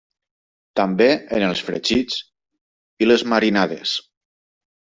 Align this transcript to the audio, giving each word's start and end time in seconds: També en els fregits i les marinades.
També 0.79 1.07
en 1.41 1.45
els 1.49 1.61
fregits 1.69 2.17
i 3.05 3.11
les 3.13 3.25
marinades. 3.35 3.97